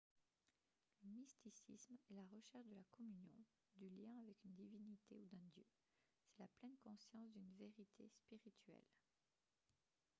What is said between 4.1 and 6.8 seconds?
avec une divinité ou d'un dieu c'est la pleine